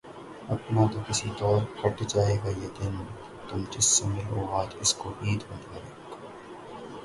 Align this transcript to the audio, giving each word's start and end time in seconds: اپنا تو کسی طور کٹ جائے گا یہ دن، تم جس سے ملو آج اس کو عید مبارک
اپنا 0.49 0.85
تو 0.91 0.99
کسی 1.07 1.29
طور 1.39 1.59
کٹ 1.81 2.01
جائے 2.13 2.37
گا 2.43 2.49
یہ 2.49 2.69
دن، 2.79 2.95
تم 3.49 3.63
جس 3.71 3.85
سے 3.85 4.05
ملو 4.07 4.47
آج 4.51 4.69
اس 4.81 4.93
کو 4.93 5.09
عید 5.21 5.41
مبارک 5.51 6.15